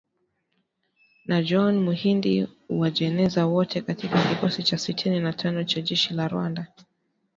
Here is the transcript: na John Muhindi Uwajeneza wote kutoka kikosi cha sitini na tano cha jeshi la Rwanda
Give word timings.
na 1.29 1.37
John 1.47 1.73
Muhindi 1.85 2.47
Uwajeneza 2.75 3.45
wote 3.45 3.81
kutoka 3.81 4.23
kikosi 4.29 4.63
cha 4.63 4.77
sitini 4.77 5.19
na 5.19 5.33
tano 5.33 5.63
cha 5.63 5.81
jeshi 5.81 6.13
la 6.13 6.27
Rwanda 6.27 6.67